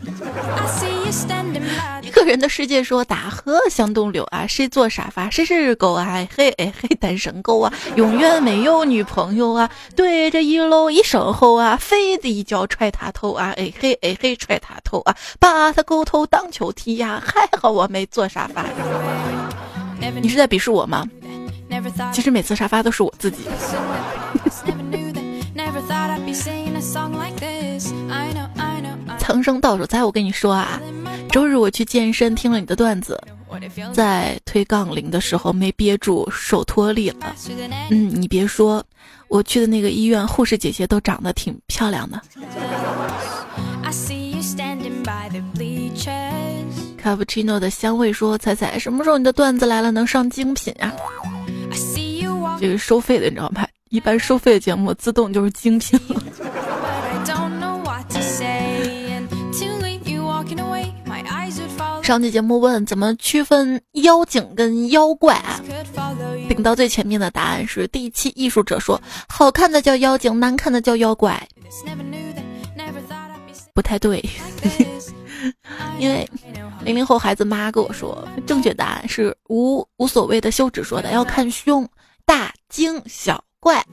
[2.01, 18.63] 一个人的世界说打呵向东流啊，谁做沙发谁是狗啊，嘿哎嘿单身狗啊，永远没有女朋友啊，对着一楼一声吼啊，非得一脚踹他头啊，哎嘿哎嘿踹他头啊，把他狗头当球踢呀，还好我没坐沙发。
[20.21, 21.05] 你是在鄙视我吗？
[22.13, 23.43] 其实每次沙发都是我自己。
[29.29, 30.81] 苍生倒数猜，我跟你说啊，
[31.29, 33.21] 周日我去健身，听了你的段子，
[33.93, 37.35] 在推杠铃的时候没憋住，手脱力了。
[37.91, 38.83] 嗯，你别说，
[39.27, 42.19] 我去的那个医院护士姐姐都长得挺漂亮的。
[46.97, 50.91] 卡布奇诺的香味说：“彩彩，什么时候你的段子来了，能上精品啊？
[52.59, 53.67] 这个收费的，你知道吗？
[53.91, 56.19] 一般收费的节目自动就是精品了。”
[62.09, 65.61] 上期节目问怎么区分妖精跟妖怪啊？
[66.49, 71.39] 顶到最前面的答案是第一期艺术者说，好看的叫妖精，难看的叫妖怪。
[73.75, 74.27] 不太对，
[76.01, 76.27] 因为
[76.83, 81.87] 零零后孩子妈跟我说，正确答案是无无所谓的休止说的，要看胸
[82.25, 83.85] 大惊小怪。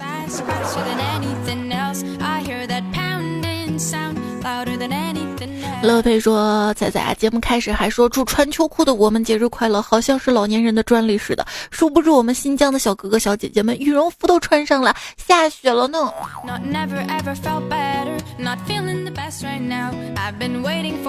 [5.86, 11.46] 乐佩说：“仔仔啊，节目开始还说祝穿秋裤的我们节日快乐，好像是老年人的专利似的。
[11.70, 16.12] 殊不知我们新疆的小哥哥小姐姐们羽绒服都穿上了，下雪了呢。”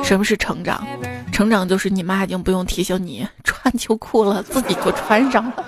[0.04, 0.86] 什么是成长？
[1.32, 5.66] 成长就是你妈已经不用提醒你穿秋裤了，自己就穿上了。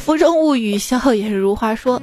[0.00, 1.74] 浮生物语，笑颜如花。
[1.74, 2.00] 说，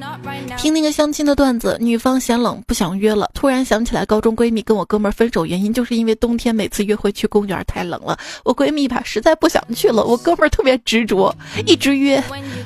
[0.57, 8.17] 听那个相亲的段子，女方嫌冷不想约了，突然想起来高中闺蜜跟我哥们儿分手原因，就是因为冬天每次约会去公园太冷了。
[8.45, 12.23] 我闺蜜吧实在不想去了，我哥们儿特别执着，一直约，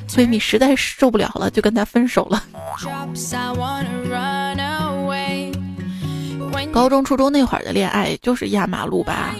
[0.08, 2.44] 闺蜜实在受不了了，就跟他分手了。
[6.70, 9.34] 高中、初中那会儿的恋爱就是压马路吧。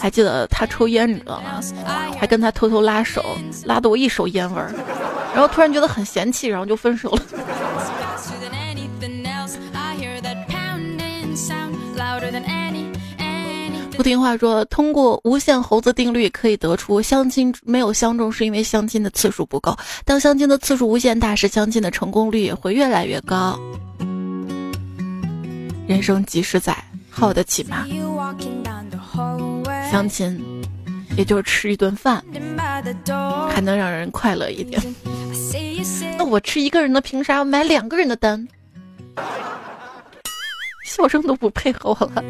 [0.00, 1.60] 还记得他抽烟，你知道吗？
[2.18, 3.24] 还跟他偷偷拉手，
[3.64, 4.72] 拉得我一手烟味儿，
[5.32, 7.22] 然后突然觉得很嫌弃，然后就分手了。
[13.96, 23.56] 不听话说，通过无限猴子定律可以得出，相亲没有相中是因为相亲的次数不够，当相亲的次数无限大时，相亲的成功率也会越来越高。
[25.86, 26.76] 人生几十载。
[27.12, 27.86] 耗得起吗？
[29.90, 30.40] 相亲，
[31.16, 32.24] 也就是吃一顿饭，
[33.50, 34.82] 还能让人快乐一点。
[36.16, 38.48] 那我吃一个人的，凭啥要买两个人的单？
[40.84, 42.24] 笑声都不配合我了。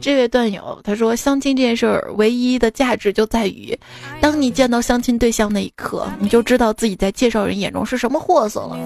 [0.00, 3.78] 这位段友他说，相亲这件事儿唯一的价值就在于，
[4.20, 8.78] 当你见到相亲对象那一刻，你就知道自己在介绍人眼中是什么货色了。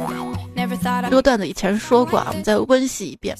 [1.05, 3.37] 这个段子以前说过啊，我们再温习一遍。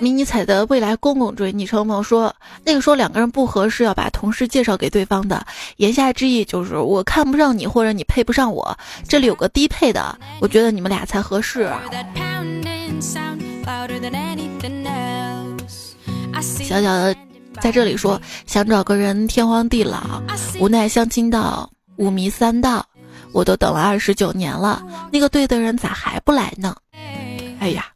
[0.00, 8.76] 迷你彩的未来公公追昵称朋友说，那个说两个人不合适要把同事介绍给对方的，言下之意就是我看不上你，或者你配不上我。
[9.06, 11.70] 这里有个低配的，我觉得你们俩才合适。
[16.40, 17.14] 小小的
[17.60, 20.20] 在这里说，想找个人天荒地老，
[20.58, 22.84] 无奈相亲到五迷三道，
[23.32, 26.74] 我都等了二十九年了，那个对的人咋还不来呢？
[27.62, 27.86] 哎呀，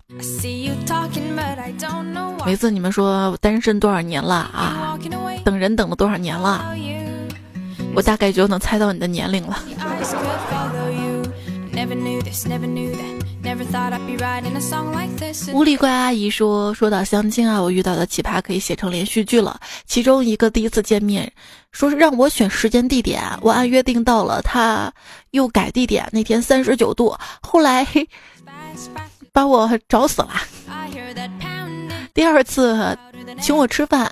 [2.45, 4.97] 每次你们说单身多少年了啊？
[5.45, 6.73] 等人等了多少年了？
[7.93, 9.59] 我大概就能猜到你的年龄了。
[15.53, 19.59] 无理怪阿姨说：“说到相亲啊，我遇到的奇葩可以写成连续剧了。
[19.85, 21.33] 其中一个第一次见面，
[21.73, 24.93] 说是让我选时间地点，我按约定到了，他
[25.33, 26.09] 又改地点。
[26.13, 27.85] 那天三十九度，后来。
[29.37, 30.31] ”把我找死了。
[32.15, 32.97] 第二次
[33.39, 34.11] 请我吃饭，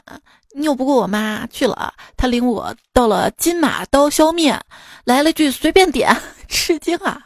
[0.57, 1.95] 拗不过我妈去了。
[2.15, 4.61] 他领我到了金马刀削面，
[5.05, 6.15] 来了句随便点，
[6.47, 7.19] 吃惊啊！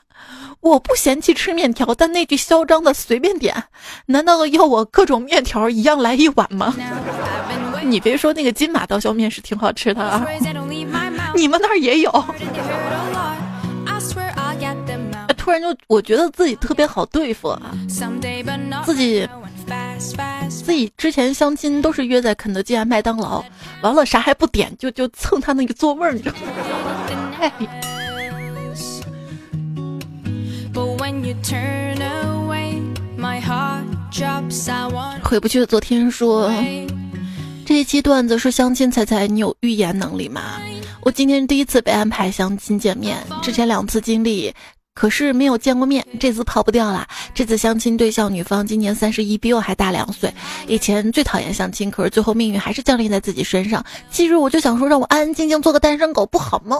[0.60, 3.64] 我不嫌弃吃面条，但那句嚣张的随便点，
[4.06, 6.72] 难道要我各种面条一样来一碗吗？
[7.82, 10.24] 你别说，那个金马刀削面是挺好吃的啊，
[11.34, 12.24] 你们那儿也有。
[15.48, 17.74] 突然就我觉得自己特别好对付啊，
[18.84, 19.26] 自己
[20.46, 23.42] 自己之前相亲都是约在肯德基啊、麦当劳，
[23.80, 27.50] 完了啥还不点，就就蹭他那个座位儿，你知道吗？
[35.24, 36.52] 回不去的昨天说，
[37.64, 40.60] 这一期段子是相亲猜猜你有预言能力吗？
[41.00, 44.54] 我今天第一次被安排相亲见面，之前两次经历。
[44.98, 47.06] 可是没有见过面，这次跑不掉了。
[47.32, 50.34] 这次相亲对象女方今年三十一，比我还大两岁。
[50.66, 53.84] 以前最讨厌相亲，可是最后命运还是降临在自己身上。
[54.10, 56.76] 其实我就想说，让我安安静静做个单身狗不好吗？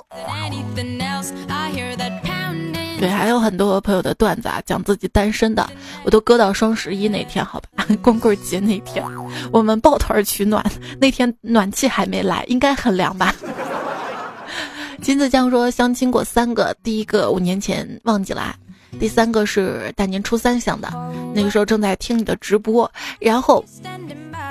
[2.99, 5.65] 对，还有很多朋友的段子啊，讲自己单身的，
[6.03, 7.87] 我都搁到双十一那天，好吧？
[8.03, 9.05] 光棍节那天，
[9.53, 10.69] 我们抱团取暖，
[11.01, 13.33] 那天暖气还没来，应该很凉吧？
[15.01, 18.55] 金子酱说相亲过三个，第一个五年前忘记了，
[18.99, 20.89] 第三个是大年初三相的，
[21.35, 23.65] 那个时候正在听你的直播，然后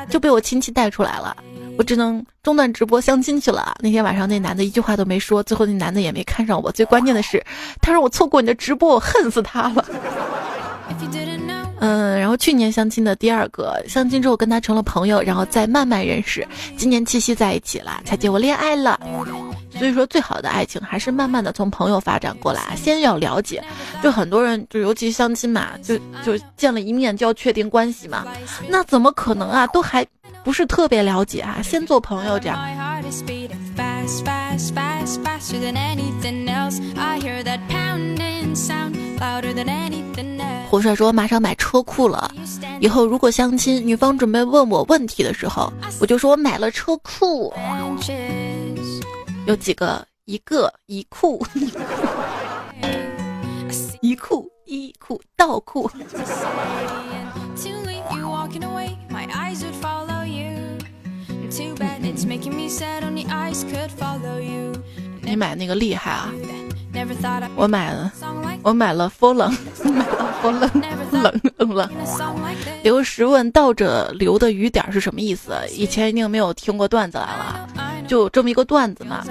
[0.10, 1.36] 就被我亲戚带出来了，
[1.78, 3.76] 我只能中断直播相亲去了。
[3.82, 7.44] 那天晚上那男的一句话都没说，最后那男的也没看上我，最关键的是
[7.82, 9.86] 他让我错过你的直播，我恨死他了。
[11.80, 19.00] 嗯，然后去年相亲的第二个相亲之后跟他成了朋友，然后再慢慢认识，今年七夕在一起了，才结我恋爱了。
[19.78, 23.64] 所以说，最好的爱情还是慢慢的从朋友发展过来，先要了解。
[24.02, 28.26] 就很多人，就尤其相亲嘛，就就见了一面就要确定关系嘛，
[28.68, 29.66] 那怎么可能啊？
[29.68, 30.06] 都还
[30.44, 32.58] 不是特别了解啊，先做朋友这样。
[40.70, 42.30] 胡帅说：“马上买车库了，
[42.82, 47.54] 以后如果相亲，女方准备问我问题的时候，我就说我买了车库，
[49.48, 50.06] 有几个？
[50.26, 51.42] 一个一库，
[54.02, 55.90] 一库一库倒库。”
[65.22, 66.30] 你买那个厉害啊！
[67.56, 68.12] 我买了，
[68.64, 69.50] 我买了风冷
[69.88, 70.70] 买了 f o l l
[71.22, 71.90] 冷冷冷。
[72.84, 75.54] 刘石问倒着流的雨点是什么意思？
[75.72, 77.70] 以前一定没有听过段子来了，
[78.08, 79.24] 就这么一个段子嘛，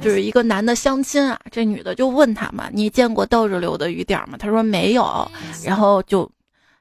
[0.00, 4.36] 就是一个男的相亲啊，这女的就问他嘛，你见过倒着流的雨点吗？
[4.38, 5.30] 他说没有，
[5.64, 6.30] 然后就。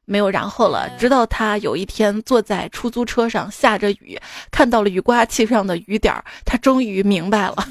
[0.05, 4.19] 没有然后了，直到他有一天坐在出租车上，下着雨，
[4.51, 7.65] 看到了雨刮器上的雨点儿，他终于明白了。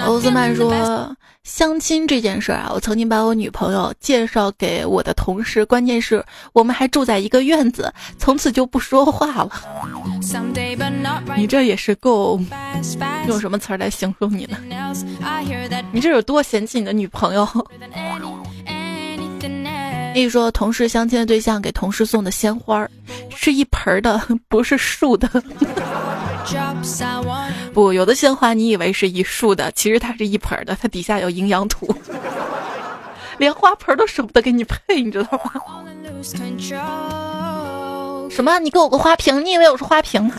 [0.00, 9.50] 欧斯曼说：“相亲这件事啊，我曾经把我女朋友介绍给我的同事，关键是我们还住在一个院子，从此就不说话了。
[11.36, 12.40] 你这也是够
[13.28, 14.58] 用什么词儿来形容你呢？
[15.92, 17.46] 你这有多嫌弃你的女朋友？”
[20.14, 22.88] 一说同事相亲的对象给同事送的鲜花，
[23.34, 25.28] 是一盆的， 不是树的。
[27.72, 31.94] 不，有的鲜花你以为是一束的，其实它是一盆的，它底下有营养土，
[33.38, 35.52] 连花盆都舍不得给你配，你知道吗？
[38.30, 38.58] 什么？
[38.58, 39.44] 你给我个花瓶？
[39.44, 40.30] 你以为我是花瓶？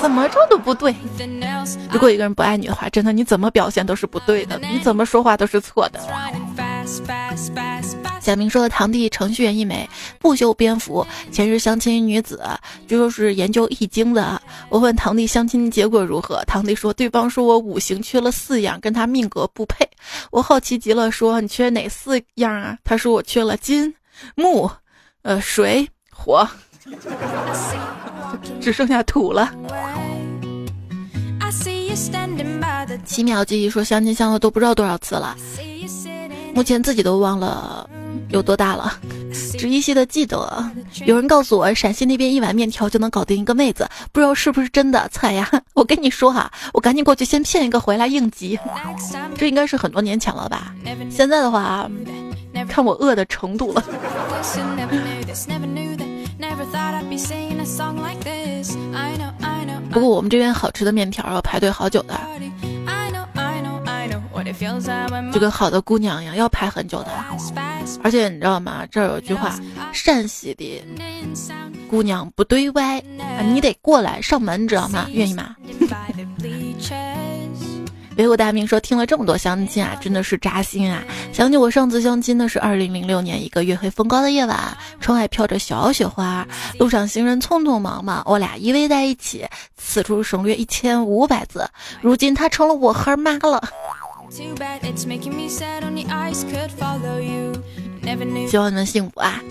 [0.00, 0.94] 怎么着都不对。
[1.90, 6.00] 如果一个人不爱你的话，真的你怎么表现都是不对的，你怎么说话都是错的。
[8.20, 9.88] 小明说：“堂弟程序员一枚，
[10.18, 11.04] 不修边幅。
[11.32, 12.42] 前日相亲女子，
[12.86, 14.40] 据说是研究易经的。
[14.68, 19.88] 我问堂弟相亲结果如何，堂弟说对方说我五行缺了四样，跟他命格不配。
[20.30, 22.76] 我好奇极了，说你缺哪四样啊？
[22.84, 23.92] 他说我缺了金、
[24.34, 24.70] 木、
[25.22, 26.46] 呃水、火，
[28.60, 29.52] 只剩下土了。
[33.04, 35.36] 七秒记忆说相亲相了都不知道多少次了，
[36.54, 37.88] 目前自己都忘了。”
[38.30, 38.92] 有多大了？
[39.58, 40.64] 只依稀的记得，
[41.04, 45.08] 有人告诉我，陕西那边一碗面条就能搞定一个妹子，不知道是不是真的。
[45.08, 48.56] 菜呀， 我跟你说哈，我赶紧过去先骗一个回来应急。
[49.36, 50.72] 这应该是很多年前了吧？
[51.10, 51.90] 现在的话，
[52.68, 53.82] 看我饿的程度了。
[59.90, 62.14] 不过我们这边好吃的面条要排队好久的。
[65.32, 67.08] 就跟好的姑娘一样，要排很久的。
[68.02, 68.86] 而且你知道吗？
[68.90, 69.58] 这儿有句话：
[69.92, 70.84] 陕西的
[71.88, 73.02] 姑娘不对外，
[73.52, 75.06] 你得过来上门，知道吗？
[75.10, 75.56] 愿意吗？
[78.16, 81.02] 维护大明说：“听了这么多相亲啊，真的是扎心啊！
[81.32, 86.46] 想起我上次相亲的是二零零六年一个月黑风高的夜晚，窗外飘着小雪花，
[86.78, 89.46] 路上行人匆匆忙忙，我俩依偎在一起，
[89.78, 91.66] 此处省略一千五百字。
[92.02, 93.66] 如今他成了我孩妈了。”
[94.30, 94.46] 希
[98.56, 99.42] 望你们幸福啊！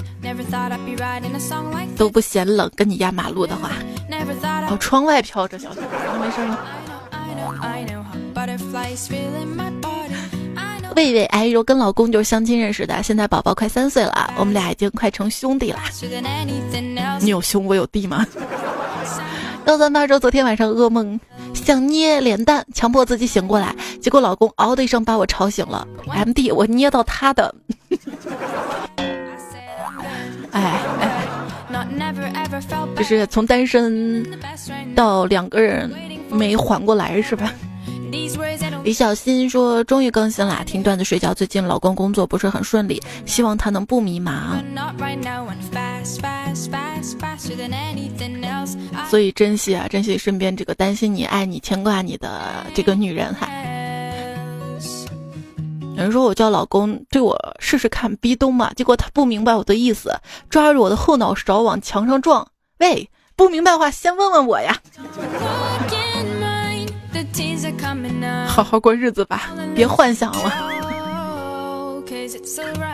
[1.98, 3.72] 都不嫌冷，跟你压马路的话。
[4.70, 6.58] 哦，窗外飘着小雪花，没事吗？
[10.96, 15.80] 魏魏哎呦，跟老公就是相亲认识的，现在宝宝快三岁了，我们俩已经快成兄弟了。
[17.20, 18.26] 你有兄，我有弟吗？
[19.66, 21.20] 幺三八说昨天晚上噩梦，
[21.54, 25.88] 想捏脸蛋，强迫自己醒过来，结果老公嗷的一声把我吵醒了。
[26.08, 27.54] M D，我捏到他的。
[30.52, 32.50] 哎哎，
[32.96, 34.26] 就是从单身
[34.96, 35.92] 到两个人
[36.30, 37.54] 没缓过来是吧？
[38.84, 41.32] 李小新说：“终于更新了，听段子睡觉。
[41.32, 44.58] 最近老公工作不是很顺利，希望他能不迷茫。
[49.08, 53.48] 所以珍惜啊，珍惜身边这个担心你、爱你、牵挂你的这个女人哈。”
[56.00, 60.18] 有人说我叫老公对我试试看逼咚嘛，结果他不明白我的意思，
[60.50, 62.48] 抓着我的后脑勺往墙上撞。
[62.78, 64.80] 喂，不明白的话先问问我呀。
[68.48, 70.70] 好好过日子吧，别幻想了。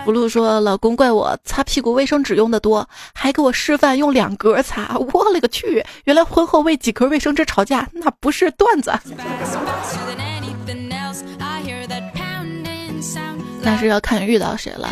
[0.03, 4.97] 不露说，老公怪我擦屁股卫生纸用的多，还给我示范用两格擦。
[4.97, 5.85] 我勒个去！
[6.05, 8.91] 原来婚后为几格卫生纸吵架，那不是段子，
[13.65, 14.87] 那是要看遇到谁了。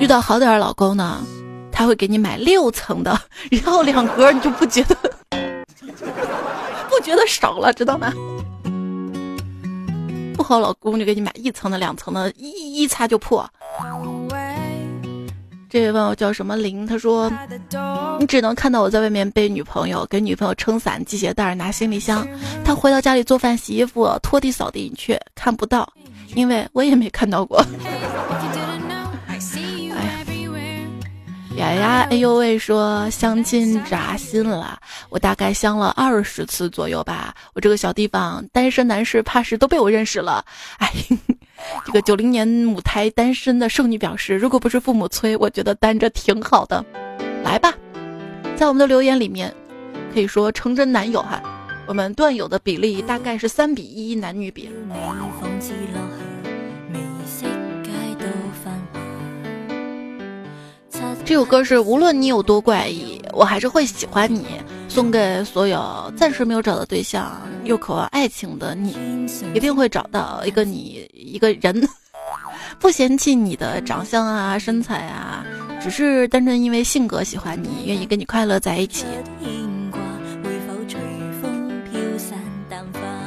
[0.00, 1.22] 遇到好点老公呢？
[1.70, 4.96] 他会给你买六层的，然后两格你就不觉得
[6.88, 8.12] 不觉得少了，知道吗？
[10.34, 13.46] 不好，老公就给你买一层的、两层的，一一擦就破。
[15.74, 17.28] 这位朋友叫什么林，他说
[18.20, 22.24] 你只能看到我在外面背女朋友，给女朋友撑伞、系鞋带、拿行李箱。
[22.64, 25.92] 他回到家里做饭、洗衣服、拖地、扫地，你却看不到，
[26.36, 27.60] 因为我也没看到过。
[31.56, 34.78] 雅雅，哎呦喂，说相亲扎心了，
[35.08, 37.32] 我大概相了二十次左右吧。
[37.54, 40.44] 我这个小地方单身男士怕是都被我认识了。
[40.78, 40.90] 哎，
[41.86, 46.84] 这个九零年母胎单身的剩女表示，如果不是父母催，我觉得单着挺好的。
[47.44, 47.72] 来吧，
[48.56, 49.54] 在我们的留言里面，
[50.12, 51.40] 可以说成真男友哈，
[51.86, 54.68] 我们段友的比例大概是三比一男女比。
[61.24, 64.46] 这首歌是无论你有多怪异，我还是会喜欢你。
[64.88, 68.94] 送给所有暂时没有找到对象又渴望爱情的你，
[69.54, 71.88] 一定会找到一个你一个人，
[72.78, 75.44] 不嫌弃你的长相啊、身材啊，
[75.82, 79.04] 只是单纯因为性格喜欢你，愿意跟你快乐在一起。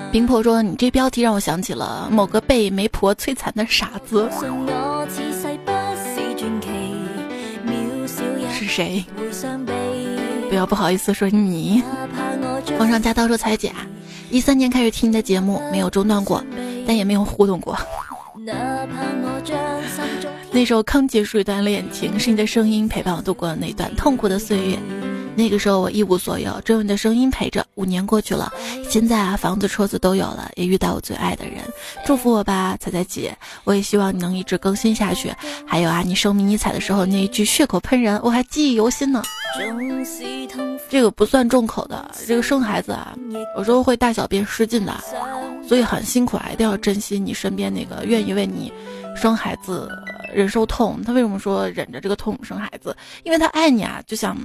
[0.10, 4.30] 冰婆说：“你这标题让我想起了某个被媒婆摧残的傻子。”
[8.78, 9.03] 谁？
[10.49, 11.82] 不要不好意思说你。
[12.78, 13.73] 皇上驾到说彩姐，
[14.30, 16.43] 一三年开始听你的节目，没有中断过，
[16.86, 17.75] 但也没有互动过。
[20.51, 24.78] 那时候刚结束一段恋情，是你的声音陪伴我度过了那段痛苦的岁月。
[25.38, 27.63] 那个时候我一无所有，只有你的声音陪着。
[27.75, 28.51] 五年过去了，
[28.89, 31.57] 现在啊，房子、车子都有了，也遇到我最爱的人，
[32.03, 33.38] 祝福我吧，彩彩姐。
[33.63, 35.31] 我也希望你能一直更新下去。
[35.63, 39.21] 还有啊，你生迷你彩的时候那一句血口喷人，我还记忆犹新呢。
[40.89, 43.15] 这个不算重口的，这个生孩子啊，
[43.57, 44.93] 有时候会大小便失禁的，
[45.67, 48.73] 所以很辛苦啊，一定要珍惜你身边那个愿意为你
[49.18, 49.89] 生孩子。
[50.34, 52.95] 忍受痛，他为什么说忍着这个痛生孩子？
[53.24, 54.38] 因为他爱你啊，就想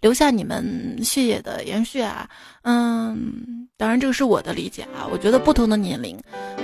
[0.00, 2.28] 留下你们血液的延续啊。
[2.62, 5.08] 嗯，当然这个是我的理解啊。
[5.10, 6.16] 我觉得不同的年龄，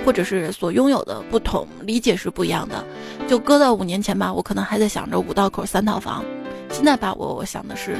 [0.05, 2.85] 或者是所拥有的不同理解是不一样的。
[3.27, 6.23] 就搁到五年前吧，我可能还在想着五道口三套房。
[6.69, 7.97] 现在吧，我我想的是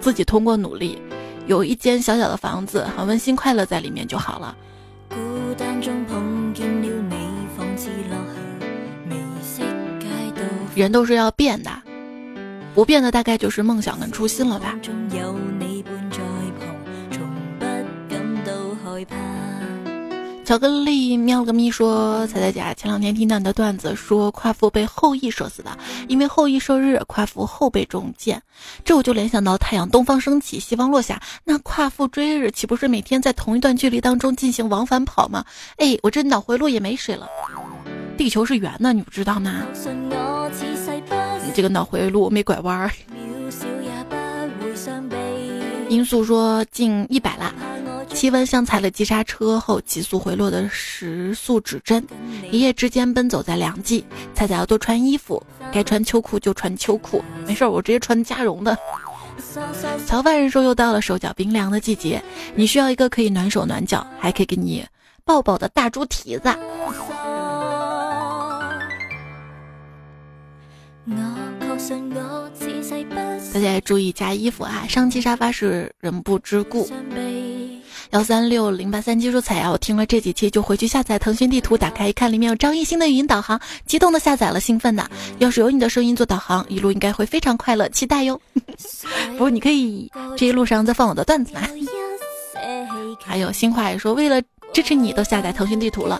[0.00, 1.00] 自己通过努力，
[1.46, 4.54] 有一间小小的房子，很温馨快乐在里面就好了。
[5.08, 5.16] 孤
[5.56, 6.04] 单中
[10.78, 11.70] 人都是要变的，
[12.72, 14.76] 不变的大概就是梦想跟初心了吧。
[20.44, 25.76] 巧克力喵了个咪说：“彩彩姐，前两天听到你的段子，说夸父被后羿射死的，
[26.08, 28.40] 因为后羿射日，夸父后背中箭。
[28.82, 35.44] 这我就联想到太阳东方升起，西方落下，那夸父追日，岂不是每天在同一段距离当中进行往返跑吗？
[35.76, 37.28] 哎，我这脑回路也没水了。
[38.16, 39.64] 地球是圆的，你不知道吗？
[41.58, 42.88] 你这个脑回路没拐弯儿。
[45.88, 47.52] 音速说近一百啦。”
[48.14, 52.06] 气温像踩了急刹车后急速回落的时速指针，
[52.52, 54.06] 一夜之间奔走在凉季。
[54.36, 55.42] 菜菜要多穿衣服，
[55.72, 58.78] 该穿秋裤就穿秋裤，没事儿，我直接穿加绒的。
[60.06, 62.22] 曹凡人说又到了手脚冰凉的季节，
[62.54, 64.86] 你需要一个可以暖手暖脚，还可以给你
[65.24, 66.56] 抱抱的大猪蹄子。
[73.54, 76.88] 大家注意加衣服啊，上期沙发是人不知故。
[78.10, 79.70] 幺三六零八三，技术彩啊！
[79.70, 85.10] 我听了这几期就回去下载腾讯地图，打开一看，里面有张艺兴的语音导航，激动的下载了，兴奋的。
[85.38, 88.40] 要是有你的声音做导航，一路应该会非常快乐，期待哟。
[89.32, 91.60] 不过你可以这一路上再放我的段子嘛。
[93.22, 94.40] 还有新话也说，为了
[94.72, 96.18] 支持你，都下载腾讯地图了，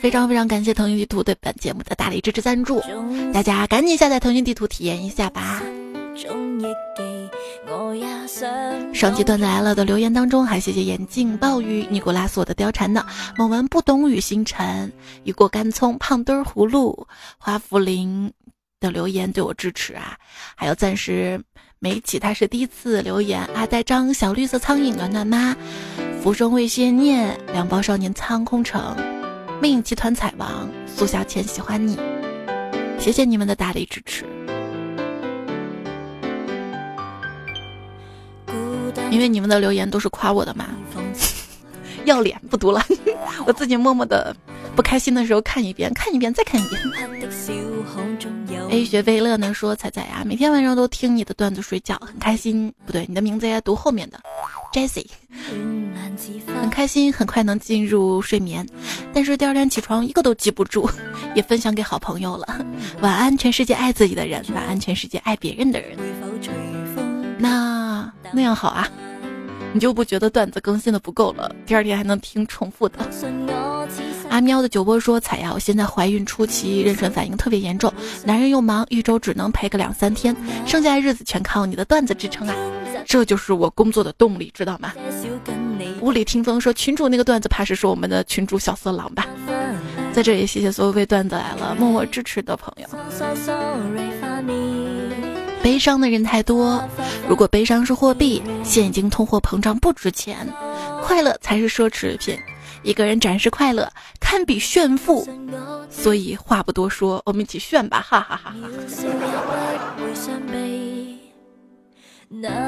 [0.00, 2.80] 非常非常感谢腾讯地图对本节目的大力支持赞助，
[3.32, 5.62] 大家赶紧下载腾讯地图体验一下吧。
[8.92, 13.06] 上期段子来了的留言当中，还谢谢眼镜暴雨尼古拉斯我的貂蝉呢。
[13.36, 14.92] 某文不懂雨星辰，
[15.24, 17.06] 雨过干葱胖墩儿葫芦，
[17.38, 18.32] 花茯苓
[18.80, 20.16] 的留言对我支持啊。
[20.56, 21.40] 还有暂时
[21.78, 23.44] 没起，他是第一次留言。
[23.54, 25.56] 阿呆张小绿色苍蝇暖暖妈，
[26.28, 28.94] 浮生未歇念两包少年苍空城，
[29.62, 31.98] 魅影集团彩王苏小倩喜欢你，
[32.98, 34.26] 谢谢你们的大力支持。
[39.10, 40.66] 因为你们的留言都是夸我的嘛，
[42.04, 42.84] 要脸不读了，
[43.46, 44.36] 我自己默默的
[44.78, 46.80] 不开心的时候看一遍，看一遍再看一遍。
[48.70, 52.72] A 学贝乐呢说：“彩彩呀，每天晚上都听你的段子睡觉，很开心。
[52.86, 54.20] 不对，你的名字该读后面的
[54.72, 55.06] ，Jessie，
[56.46, 58.64] 很开心，很快能进入睡眠，
[59.12, 60.88] 但是第二天起床一个都记不住，
[61.34, 62.64] 也分享给好朋友了。
[63.00, 65.98] 晚安，全世界爱自己的人，晚安，全世界爱别人的人。
[67.36, 68.88] 那那样好啊，
[69.72, 71.52] 你就不觉得段子更新的不够了？
[71.66, 73.00] 第二天还能听重复的。”
[74.30, 77.92] 阿喵的酒窝说：“彩呀，我现在怀孕初期，妊娠反应特别严重，
[78.24, 80.34] 男人又忙，一周只能陪个两三天，
[80.66, 82.54] 剩下的日子全靠你的段子支撑啊！
[83.06, 84.92] 这就是我工作的动力，知道吗？”
[86.00, 89.26] 屋里听风说：“群主那个段子，怕是说我们的群主小色狼吧？”
[90.12, 92.88] 在这里，谢谢所有为段子来了默默支持的朋友。
[95.62, 96.82] 悲伤的人太多，
[97.28, 100.48] 如果悲伤是货币，现金通货膨胀不值钱，
[101.02, 102.38] 快乐才是奢侈品。
[102.84, 103.90] 一个人展示快乐，
[104.28, 105.26] 堪比炫富，
[105.88, 108.66] 所以话不多说，我们一起炫吧，哈哈哈哈！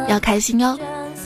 [0.08, 0.78] 要开心哟！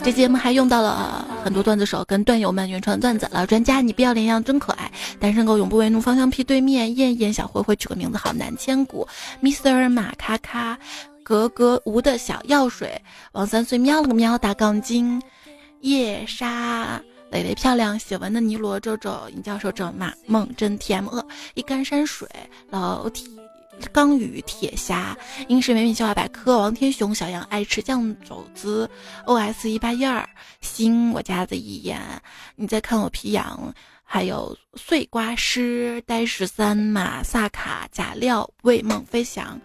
[0.03, 3.29] 这节目还用到了很多段子手跟段友们原创段子。
[3.31, 4.91] 老专家，你不要脸样真可爱！
[5.21, 9.07] 单身狗永不为奴，方向屁对面燕燕小灰灰取个名字好难千古。
[9.41, 10.77] Mr 马卡卡，
[11.23, 15.21] 格格无的小药水，王三岁喵了个喵，大杠精，
[15.79, 17.01] 夜莎。
[17.31, 22.29] 蕾蕾漂亮，写文的尼罗周周，尹教授正马梦真 T M 二一干山水，
[22.69, 23.27] 老铁
[23.91, 25.17] 钢雨铁侠，
[25.49, 28.89] 英式美品笑话百科，王天雄小杨爱吃酱肘子
[29.25, 30.27] ，O S 一八一二
[30.61, 31.99] 星我家的遗言，
[32.55, 39.59] 你在看我皮痒，还有碎瓜师呆十三马萨卡贾料为梦飞翔，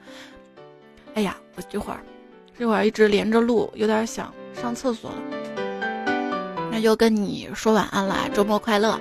[1.14, 2.04] 哎呀，我这会儿
[2.58, 5.39] 这会儿一直连着录，有点想上厕所了。
[6.70, 9.00] 那就跟你说晚安啦，周末快乐。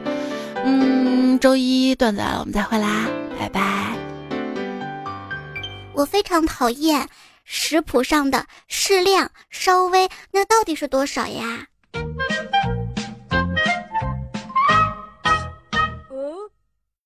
[0.66, 3.06] 嗯，周一段子来了，我们再会啦，
[3.40, 3.96] 拜拜。
[5.94, 7.08] 我非常讨厌
[7.46, 11.68] 食谱上的适量、稍微，那到底是多少呀？